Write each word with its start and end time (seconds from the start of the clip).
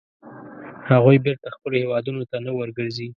هغوی 0.91 1.17
بېرته 1.25 1.47
خپلو 1.55 1.75
هیوادونو 1.83 2.21
ته 2.29 2.37
نه 2.45 2.51
ورګرځي. 2.59 3.07